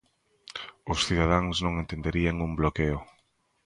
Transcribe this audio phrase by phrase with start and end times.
[0.91, 2.99] Os cidadáns non entenderían un bloqueo.